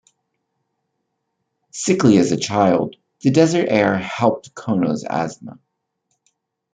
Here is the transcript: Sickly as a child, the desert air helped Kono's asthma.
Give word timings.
Sickly 1.69 2.17
as 2.17 2.31
a 2.31 2.37
child, 2.39 2.95
the 3.19 3.29
desert 3.29 3.67
air 3.69 3.99
helped 3.99 4.55
Kono's 4.55 5.03
asthma. 5.03 5.59